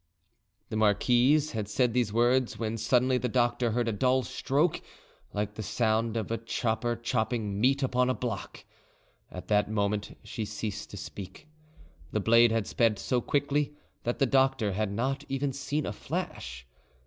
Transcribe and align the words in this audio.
The 0.69 0.75
marquise 0.75 1.51
had 1.51 1.67
said 1.69 1.93
these 1.93 2.11
words 2.11 2.57
when 2.57 2.75
suddenly 2.79 3.19
the 3.19 3.29
doctor 3.29 3.69
heard 3.69 3.87
a 3.87 3.91
dull 3.91 4.23
stroke 4.23 4.81
like 5.31 5.53
the 5.53 5.61
sound 5.61 6.17
of 6.17 6.31
a 6.31 6.39
chopper 6.39 6.95
chopping 6.95 7.61
meat 7.61 7.83
upon 7.83 8.09
a 8.09 8.15
block: 8.15 8.65
at 9.29 9.47
that 9.49 9.69
moment 9.69 10.17
she 10.23 10.43
ceased 10.43 10.89
to 10.89 10.97
speak. 10.97 11.47
The 12.13 12.19
blade 12.19 12.51
had 12.51 12.65
sped 12.65 12.97
so 12.97 13.21
quickly 13.21 13.75
that 14.01 14.17
the 14.17 14.25
doctor 14.25 14.71
had 14.71 14.91
not 14.91 15.23
even 15.29 15.53
seen 15.53 15.85
a 15.85 15.93
flash. 15.93 16.65